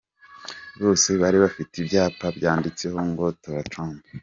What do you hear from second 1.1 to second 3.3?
bari bafite ibyapa byanditseho ngo